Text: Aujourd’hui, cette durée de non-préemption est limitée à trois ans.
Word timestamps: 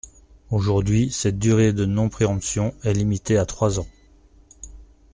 Aujourd’hui, 0.49 1.11
cette 1.11 1.37
durée 1.37 1.73
de 1.73 1.85
non-préemption 1.85 2.73
est 2.83 2.93
limitée 2.93 3.37
à 3.37 3.45
trois 3.45 3.77
ans. 3.79 3.85